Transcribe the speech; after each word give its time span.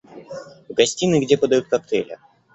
В 0.67 0.73
гостиной, 0.73 1.23
где 1.23 1.37
подают 1.37 1.67
коктейли. 1.67 2.17